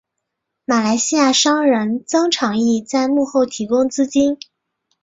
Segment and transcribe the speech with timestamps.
[0.65, 4.39] 马来西亚商人曾长义在幕后提供资金。